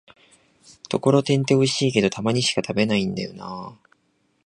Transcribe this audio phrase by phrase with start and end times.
[0.89, 3.77] ところてんっておいしいけど、たまにしか食べないんだよなぁ